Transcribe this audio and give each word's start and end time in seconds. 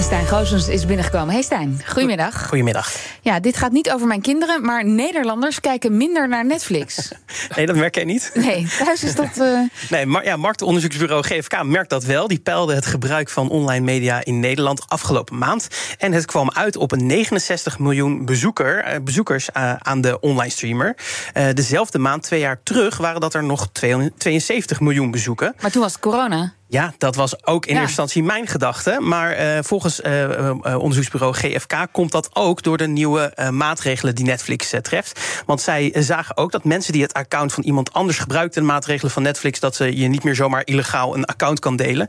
En 0.00 0.06
Stijn 0.06 0.26
Goosens 0.26 0.68
is 0.68 0.86
binnengekomen. 0.86 1.32
Hey 1.32 1.42
Stijn, 1.42 1.82
goedemiddag. 1.86 2.46
Goedemiddag. 2.48 2.92
Ja, 3.20 3.40
dit 3.40 3.56
gaat 3.56 3.72
niet 3.72 3.90
over 3.90 4.06
mijn 4.06 4.20
kinderen, 4.20 4.64
maar 4.64 4.84
Nederlanders 4.84 5.60
kijken 5.60 5.96
minder 5.96 6.28
naar 6.28 6.46
Netflix. 6.46 7.08
Nee, 7.56 7.66
dat 7.66 7.76
merk 7.76 7.94
jij 7.94 8.04
niet. 8.04 8.30
Nee, 8.34 8.66
thuis 8.78 9.04
is 9.04 9.14
dat... 9.14 9.28
Uh... 9.38 9.60
Nee, 9.90 10.06
maar 10.06 10.24
ja, 10.24 10.36
marktonderzoeksbureau 10.36 11.22
GFK 11.22 11.62
merkt 11.62 11.90
dat 11.90 12.04
wel. 12.04 12.28
Die 12.28 12.38
peilde 12.38 12.74
het 12.74 12.86
gebruik 12.86 13.28
van 13.28 13.48
online 13.48 13.84
media 13.84 14.24
in 14.24 14.40
Nederland 14.40 14.88
afgelopen 14.88 15.38
maand. 15.38 15.68
En 15.98 16.12
het 16.12 16.24
kwam 16.24 16.50
uit 16.50 16.76
op 16.76 16.92
een 16.92 17.06
69 17.06 17.78
miljoen 17.78 18.24
bezoeker, 18.24 18.78
eh, 18.78 19.00
bezoekers 19.00 19.48
uh, 19.56 19.74
aan 19.78 20.00
de 20.00 20.20
online 20.20 20.50
streamer. 20.50 20.96
Uh, 21.34 21.48
dezelfde 21.52 21.98
maand, 21.98 22.22
twee 22.22 22.40
jaar 22.40 22.60
terug, 22.62 22.96
waren 22.96 23.20
dat 23.20 23.34
er 23.34 23.44
nog 23.44 23.68
72 23.72 24.80
miljoen 24.80 25.10
bezoeken. 25.10 25.54
Maar 25.60 25.70
toen 25.70 25.82
was 25.82 25.92
het 25.92 26.00
corona. 26.00 26.58
Ja, 26.70 26.92
dat 26.98 27.14
was 27.14 27.46
ook 27.46 27.66
in 27.66 27.74
ja. 27.74 27.80
eerste 27.80 28.00
instantie 28.02 28.22
mijn 28.22 28.46
gedachte. 28.46 28.96
Maar 29.00 29.40
uh, 29.40 29.58
volgens 29.62 30.00
uh, 30.00 30.28
uh, 30.28 30.54
onderzoeksbureau 30.62 31.34
GFK 31.34 31.86
komt 31.92 32.12
dat 32.12 32.30
ook 32.32 32.62
door 32.62 32.76
de 32.76 32.86
nieuwe 32.86 33.32
maatregelen 33.50 34.14
die 34.14 34.24
Netflix 34.24 34.74
treft. 34.82 35.42
Want 35.46 35.60
zij 35.60 35.92
zagen 35.98 36.36
ook 36.36 36.52
dat 36.52 36.64
mensen 36.64 36.92
die 36.92 37.02
het 37.02 37.12
account 37.12 37.52
van 37.52 37.62
iemand 37.62 37.92
anders 37.92 38.18
gebruikten, 38.18 38.60
de 38.60 38.68
maatregelen 38.68 39.12
van 39.12 39.22
Netflix, 39.22 39.60
dat 39.60 39.74
ze 39.74 39.96
je 39.96 40.08
niet 40.08 40.24
meer 40.24 40.34
zomaar 40.34 40.62
illegaal 40.64 41.14
een 41.14 41.24
account 41.24 41.58
kan 41.58 41.76
delen. 41.76 42.06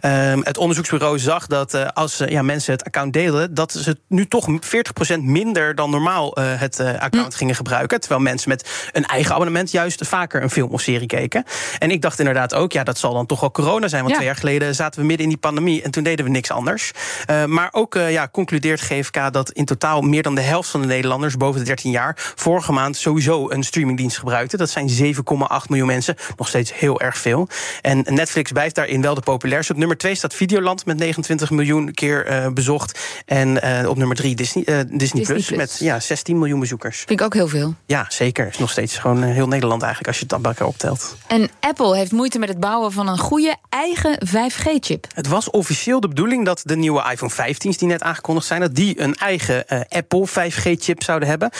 Ehm, 0.00 0.40
het 0.42 0.58
onderzoeksbureau 0.58 1.18
zag 1.18 1.46
dat 1.46 1.94
als 1.94 2.22
ja, 2.26 2.42
mensen 2.42 2.72
het 2.72 2.84
account 2.84 3.12
delen, 3.12 3.54
dat 3.54 3.72
ze 3.72 3.96
nu 4.08 4.26
toch 4.26 4.46
40% 4.60 5.22
minder 5.22 5.74
dan 5.74 5.90
normaal 5.90 6.36
het 6.40 6.80
account 6.80 7.32
hm. 7.32 7.38
gingen 7.38 7.54
gebruiken. 7.54 8.00
Terwijl 8.00 8.20
mensen 8.20 8.48
met 8.48 8.90
een 8.92 9.04
eigen 9.04 9.34
abonnement 9.34 9.70
juist 9.70 10.06
vaker 10.06 10.42
een 10.42 10.50
film 10.50 10.70
of 10.70 10.80
serie 10.80 11.06
keken. 11.06 11.44
En 11.78 11.90
ik 11.90 12.02
dacht 12.02 12.18
inderdaad 12.18 12.54
ook, 12.54 12.72
ja, 12.72 12.84
dat 12.84 12.98
zal 12.98 13.14
dan 13.14 13.26
toch 13.26 13.40
wel 13.40 13.50
corona 13.50 13.88
zijn. 13.88 13.98
Want 14.02 14.10
ja. 14.10 14.14
twee 14.14 14.26
jaar 14.26 14.36
geleden 14.36 14.74
zaten 14.74 15.00
we 15.00 15.06
midden 15.06 15.24
in 15.24 15.32
die 15.32 15.40
pandemie 15.40 15.82
en 15.82 15.90
toen 15.90 16.02
deden 16.02 16.24
we 16.24 16.30
niks 16.30 16.50
anders. 16.50 16.90
Uh, 17.30 17.44
maar 17.44 17.68
ook 17.72 17.94
uh, 17.94 18.12
ja, 18.12 18.28
concludeert 18.32 18.80
GFK 18.80 19.32
dat 19.32 19.50
in 19.50 19.64
totaal 19.64 20.00
meer 20.00 20.22
dan 20.22 20.34
de 20.34 20.40
helft 20.40 20.70
van 20.70 20.80
de 20.80 20.86
Nederlanders 20.86 21.36
boven 21.36 21.60
de 21.60 21.66
13 21.66 21.90
jaar 21.90 22.32
vorige 22.34 22.72
maand 22.72 22.96
sowieso 22.96 23.50
een 23.50 23.62
streamingdienst 23.62 24.18
gebruikte. 24.18 24.56
Dat 24.56 24.70
zijn 24.70 24.88
7,8 24.88 25.24
miljoen 25.68 25.86
mensen. 25.86 26.14
Nog 26.36 26.48
steeds 26.48 26.74
heel 26.74 27.00
erg 27.00 27.18
veel. 27.18 27.48
En 27.80 28.04
Netflix 28.08 28.52
blijft 28.52 28.74
daarin 28.74 29.02
wel 29.02 29.14
de 29.14 29.20
populairste. 29.20 29.72
Op 29.72 29.78
nummer 29.78 29.96
2 29.96 30.14
staat 30.14 30.34
Videoland 30.34 30.86
met 30.86 30.98
29 30.98 31.50
miljoen 31.50 31.94
keer 31.94 32.30
uh, 32.30 32.48
bezocht. 32.48 32.98
En 33.26 33.48
op 33.88 33.96
nummer 33.96 34.16
3 34.16 34.34
Disney, 34.34 34.64
Disney, 34.64 34.98
Disney 34.98 35.24
Plus, 35.24 35.46
Plus, 35.46 35.58
met 35.58 35.76
ja, 35.78 36.00
16 36.00 36.38
miljoen 36.38 36.60
bezoekers. 36.60 36.98
Vind 36.98 37.20
ik 37.20 37.22
ook 37.22 37.34
heel 37.34 37.48
veel. 37.48 37.74
Ja, 37.86 38.06
zeker. 38.08 38.46
Is 38.46 38.58
nog 38.58 38.70
steeds 38.70 38.98
gewoon 38.98 39.22
heel 39.22 39.48
Nederland 39.48 39.82
eigenlijk 39.82 40.08
als 40.08 40.20
je 40.20 40.26
het 40.28 40.42
bij 40.42 40.50
elkaar 40.50 40.66
optelt. 40.66 41.16
En 41.26 41.50
Apple 41.60 41.96
heeft 41.96 42.12
moeite 42.12 42.38
met 42.38 42.48
het 42.48 42.60
bouwen 42.60 42.92
van 42.92 43.08
een 43.08 43.18
goede 43.18 43.56
eigen 43.68 43.89
5G-chip. 43.98 45.06
Het 45.14 45.26
was 45.26 45.50
officieel 45.50 46.00
de 46.00 46.08
bedoeling 46.08 46.44
dat 46.44 46.62
de 46.64 46.76
nieuwe 46.76 47.04
iPhone 47.10 47.32
15's 47.32 47.78
die 47.78 47.88
net 47.88 48.02
aangekondigd 48.02 48.46
zijn, 48.46 48.60
dat 48.60 48.74
die 48.74 49.00
een 49.00 49.14
eigen 49.14 49.64
uh, 49.68 49.80
Apple 49.88 50.28
5G-chip 50.28 51.02
zouden 51.02 51.28
hebben. 51.28 51.50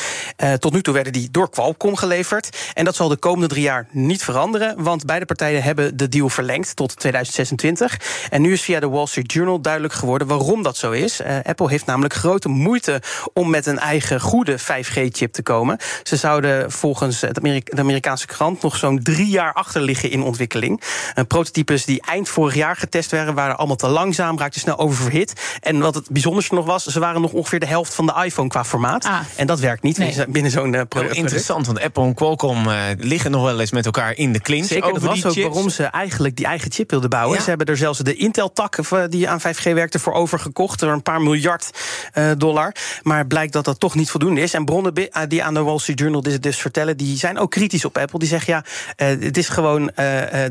Uh, 0.45 0.53
tot 0.53 0.73
nu 0.73 0.83
toe 0.83 0.95
werden 0.95 1.13
die 1.13 1.31
door 1.31 1.51
Qualcomm 1.51 1.97
geleverd. 1.97 2.49
En 2.75 2.85
dat 2.85 2.97
zal 2.97 3.09
de 3.09 3.17
komende 3.17 3.47
drie 3.47 3.63
jaar 3.63 3.87
niet 3.91 4.25
veranderen, 4.25 4.83
want 4.83 5.07
beide 5.07 5.25
partijen 5.25 5.63
hebben 5.63 5.97
de 5.97 6.09
deal 6.09 6.29
verlengd 6.29 6.77
tot 6.77 6.97
2026. 6.99 8.01
En 8.31 8.43
nu 8.43 8.53
is 8.53 8.63
via 8.63 8.81
de 8.81 8.89
Wall 8.89 9.07
Street 9.07 9.33
Journal 9.33 9.61
duidelijk 9.61 9.95
geworden 9.95 10.27
waarom 10.27 10.63
dat 10.63 10.77
zo 10.77 10.91
is. 10.91 11.21
Uh, 11.21 11.39
Apple 11.43 11.69
heeft 11.69 11.87
namelijk 11.87 12.15
grote 12.15 12.49
moeite 12.49 13.03
om 13.33 13.51
met 13.51 13.67
een 13.67 13.79
eigen 13.79 14.21
goede 14.21 14.59
5G-chip 14.61 15.33
te 15.33 15.43
komen. 15.43 15.79
Ze 16.03 16.17
zouden 16.17 16.71
volgens 16.71 17.21
de 17.21 17.61
Amerikaanse 17.77 18.27
krant 18.27 18.63
nog 18.63 18.77
zo'n 18.77 19.03
drie 19.03 19.29
jaar 19.29 19.53
achter 19.53 19.81
liggen 19.81 20.11
in 20.11 20.23
ontwikkeling. 20.23 20.83
prototypes 21.29 21.85
die 21.85 22.03
eind 22.07 22.20
vorig 22.29 22.55
jaar 22.55 22.77
getest 22.77 23.11
werden, 23.11 23.35
waren 23.35 23.57
allemaal 23.57 23.77
te 23.77 23.89
langzaam, 23.89 24.39
raakten 24.39 24.61
snel 24.61 24.79
oververhit. 24.79 25.59
En 25.61 25.79
wat 25.79 25.95
het 25.95 26.11
bijzonderste 26.11 26.55
nog 26.55 26.65
was, 26.65 26.85
ze 26.85 27.01
waren 27.01 27.21
nog 27.21 27.33
ongeveer 27.33 27.61
de 27.61 27.67
helft 27.67 27.95
van 27.95 28.07
de 28.07 28.23
iPhone 28.25 28.49
qua 28.49 28.65
formaat. 28.65 29.05
Ah. 29.05 29.19
En 29.37 29.47
dat 29.47 29.61
werkt 29.61 29.83
niet 29.83 29.99
nee. 29.99 30.29
binnen 30.29 30.51
zo'n 30.51 30.73
uh, 30.73 30.81
product. 30.89 31.15
interessant, 31.15 31.67
want 31.67 31.81
Apple 31.81 32.05
en 32.05 32.15
Qualcomm 32.15 32.69
uh, 32.69 32.83
liggen 32.99 33.31
nog 33.31 33.43
wel 33.43 33.61
eens 33.61 33.71
met 33.71 33.85
elkaar 33.85 34.17
in 34.17 34.33
de 34.33 34.41
clinch. 34.41 34.67
Zeker, 34.67 34.93
dat 34.93 35.03
was 35.03 35.27
ook 35.27 35.33
chips. 35.33 35.47
waarom 35.47 35.71
ze 35.71 35.85
eigenlijk 35.85 36.37
die 36.37 36.47
eigen 36.47 36.73
chip 36.73 36.91
wilden 36.91 37.11
bouwen. 37.11 37.37
Ja. 37.37 37.43
Ze 37.43 37.49
hebben 37.49 37.67
er 37.67 37.77
zelfs 37.77 37.99
de 37.99 38.15
Intel-tak 38.15 38.79
die 39.09 39.29
aan 39.29 39.41
5G 39.41 39.63
werkte 39.63 39.99
voor 39.99 40.13
overgekocht. 40.13 40.79
Door 40.81 40.93
een 40.93 41.03
paar 41.03 41.23
miljard 41.23 41.71
uh, 42.15 42.31
dollar. 42.37 42.75
Maar 43.03 43.27
blijkt 43.27 43.53
dat 43.53 43.65
dat 43.65 43.81
toch 43.81 43.95
niet 43.95 44.11
voldoende 44.11 44.41
is. 44.41 44.55
En 44.55 44.65
bronnen 44.65 44.95
die 45.29 45.45
aan 45.45 45.55
de 45.55 45.63
Wall 45.63 45.79
Street 45.79 45.99
Journal 45.99 46.23
dit 46.23 46.43
dus 46.43 46.57
vertellen, 46.57 46.97
die 46.97 47.17
zijn 47.17 47.39
ook 47.39 47.51
kritisch 47.51 47.85
op 47.85 47.99
Apple. 47.99 48.19
Die 48.19 48.29
zeggen 48.29 48.53
ja, 48.53 48.65
het 48.97 49.37
is 49.37 49.49
gewoon 49.49 49.91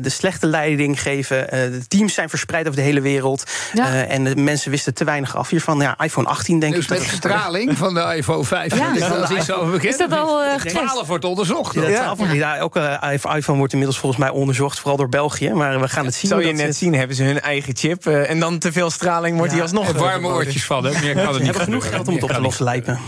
slechte 0.08 0.46
leiding 0.46 1.02
geven. 1.02 1.49
De 1.50 1.86
teams 1.88 2.14
zijn 2.14 2.28
verspreid 2.28 2.66
over 2.66 2.78
de 2.78 2.84
hele 2.84 3.00
wereld. 3.00 3.44
Ja. 3.72 3.86
Uh, 3.86 4.10
en 4.10 4.24
de 4.24 4.36
mensen 4.36 4.70
wisten 4.70 4.94
te 4.94 5.04
weinig 5.04 5.36
af 5.36 5.48
hiervan. 5.48 5.80
Ja, 5.80 5.98
iPhone 5.98 6.28
18 6.28 6.58
denk 6.58 6.74
dus 6.74 6.84
ik. 6.84 6.90
met 6.90 6.98
de 6.98 7.04
straling 7.04 7.78
van 7.78 7.94
de 7.94 8.14
iPhone 8.16 8.44
5. 8.44 8.76
Ja, 8.76 8.92
is 8.94 9.00
dat 9.00 9.30
iets 9.30 9.52
over 9.52 9.70
bekend? 9.70 9.92
Is 9.92 9.98
dat 9.98 10.12
al 10.12 10.44
uh, 10.44 10.54
12 10.54 11.06
wordt 11.06 11.24
onderzocht. 11.24 11.74
Ja, 11.74 11.88
ja. 11.88 12.14
ja 12.32 12.60
ook 12.60 12.76
uh, 12.76 13.12
iPhone 13.36 13.58
wordt 13.58 13.72
inmiddels 13.72 13.98
volgens 13.98 14.20
mij 14.20 14.30
onderzocht, 14.30 14.78
vooral 14.78 14.96
door 14.96 15.08
België. 15.08 15.52
Maar 15.52 15.80
we 15.80 15.88
gaan 15.88 16.04
het 16.04 16.14
zien. 16.14 16.30
Zou 16.30 16.46
je 16.46 16.52
net 16.52 16.66
het... 16.66 16.76
zien, 16.76 16.94
hebben 16.94 17.16
ze 17.16 17.24
hun 17.24 17.40
eigen 17.40 17.76
chip. 17.76 18.06
Uh, 18.06 18.30
en 18.30 18.40
dan 18.40 18.58
te 18.58 18.72
veel 18.72 18.90
straling 18.90 19.36
wordt 19.36 19.52
die 19.52 19.62
alsnog... 19.62 19.92
warme 19.92 20.28
oortjes 20.28 20.64
van, 20.64 20.84
hè? 20.84 21.00
Meer 21.00 21.14
kan 21.14 21.34
er 21.34 21.40
niet 21.40 21.56
genoeg 21.56 21.88
geld 21.88 22.08
om 22.08 22.14
het 22.14 22.22
op 22.22 22.30
te 22.30 22.40
loslijpen. 22.40 22.98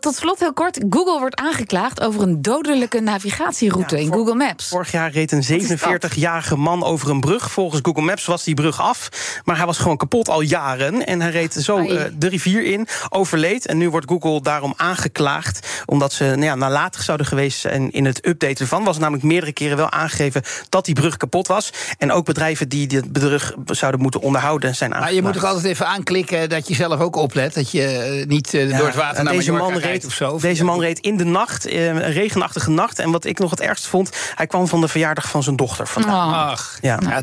Tot 0.00 0.14
slot 0.14 0.38
heel 0.38 0.52
kort. 0.52 0.80
Google 0.90 1.18
wordt 1.18 1.36
aangeklaagd 1.36 2.00
over 2.00 2.22
een 2.22 2.42
dodelijke 2.42 3.00
navigatieroute 3.00 3.96
ja, 3.96 4.02
in 4.02 4.12
Google 4.12 4.34
Maps. 4.34 4.68
Vorig 4.68 4.90
jaar 4.92 5.10
reed 5.10 5.32
een 5.32 5.78
47-jarige 5.78 6.56
man 6.56 6.84
over 6.84 7.10
een 7.10 7.20
brug. 7.20 7.39
Volgens 7.48 7.80
Google 7.84 8.02
Maps 8.02 8.24
was 8.24 8.44
die 8.44 8.54
brug 8.54 8.80
af. 8.80 9.08
Maar 9.44 9.56
hij 9.56 9.66
was 9.66 9.78
gewoon 9.78 9.96
kapot 9.96 10.28
al 10.28 10.40
jaren. 10.40 11.06
En 11.06 11.20
hij 11.20 11.30
reed 11.30 11.52
zo 11.52 11.78
uh, 11.78 12.02
de 12.14 12.28
rivier 12.28 12.64
in, 12.64 12.86
overleed. 13.08 13.66
En 13.66 13.78
nu 13.78 13.90
wordt 13.90 14.08
Google 14.08 14.42
daarom 14.42 14.74
aangeklaagd. 14.76 15.82
Omdat 15.86 16.12
ze 16.12 16.24
nou 16.24 16.42
ja, 16.42 16.54
nalatig 16.54 17.02
zouden 17.02 17.26
geweest 17.26 17.60
zijn 17.60 17.90
in 17.90 18.04
het 18.04 18.26
updaten 18.26 18.58
ervan. 18.58 18.84
Was 18.84 18.98
namelijk 18.98 19.24
meerdere 19.24 19.52
keren 19.52 19.76
wel 19.76 19.90
aangegeven 19.90 20.42
dat 20.68 20.84
die 20.84 20.94
brug 20.94 21.16
kapot 21.16 21.46
was. 21.46 21.72
En 21.98 22.12
ook 22.12 22.24
bedrijven 22.24 22.68
die 22.68 22.86
dit 22.86 23.12
brug 23.12 23.54
zouden 23.66 24.00
moeten 24.00 24.20
onderhouden 24.20 24.74
zijn 24.74 24.94
aangeklaagd. 24.94 25.14
Maar 25.14 25.22
je 25.22 25.22
moet 25.22 25.40
toch 25.40 25.50
altijd 25.50 25.72
even 25.72 25.86
aanklikken 25.86 26.48
dat 26.48 26.68
je 26.68 26.74
zelf 26.74 27.00
ook 27.00 27.16
oplet. 27.16 27.54
Dat 27.54 27.70
je 27.70 28.24
niet 28.28 28.54
uh, 28.54 28.70
ja, 28.70 28.76
door 28.76 28.86
het 28.86 28.96
water 28.96 29.24
naar 29.24 29.32
deze 29.32 29.52
man 29.52 29.76
reed 29.76 30.06
of 30.06 30.12
zo. 30.12 30.38
Deze 30.38 30.64
man 30.64 30.80
reed 30.80 30.98
in 30.98 31.16
de 31.16 31.24
nacht, 31.24 31.68
uh, 31.68 31.86
een 31.86 32.12
regenachtige 32.12 32.70
nacht. 32.70 32.98
En 32.98 33.10
wat 33.10 33.24
ik 33.24 33.38
nog 33.38 33.50
het 33.50 33.60
ergst 33.60 33.86
vond, 33.86 34.10
hij 34.34 34.46
kwam 34.46 34.68
van 34.68 34.80
de 34.80 34.88
verjaardag 34.88 35.28
van 35.28 35.42
zijn 35.42 35.56
dochter 35.56 35.86
vandaan. 35.86 36.28
Oh. 36.28 36.50
Ach, 36.50 36.78
ja. 36.80 36.98
ja 37.02 37.22